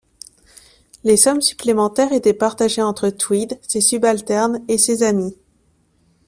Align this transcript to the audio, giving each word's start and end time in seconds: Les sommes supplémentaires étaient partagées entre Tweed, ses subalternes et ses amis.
Les 1.03 1.15
sommes 1.15 1.41
supplémentaires 1.43 2.11
étaient 2.11 2.33
partagées 2.33 2.81
entre 2.81 3.11
Tweed, 3.11 3.59
ses 3.67 3.81
subalternes 3.81 4.59
et 4.67 4.79
ses 4.79 5.03
amis. 5.03 5.37